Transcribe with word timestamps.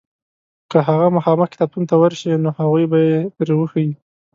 که 0.71 0.77
هغه 0.87 1.07
مخامخ 1.17 1.47
کتابتون 1.53 1.83
ته 1.89 1.95
ورشې 2.01 2.31
نو 2.43 2.49
هغوی 2.57 2.85
به 2.91 2.97
یې 3.07 3.19
در 3.37 3.49
وښیي. 3.57 3.91